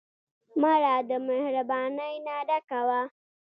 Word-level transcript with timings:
مړه 0.61 0.95
د 1.09 1.11
مهربانۍ 1.27 2.13
نه 2.25 2.35
ډکه 2.47 2.79
وه 2.87 3.01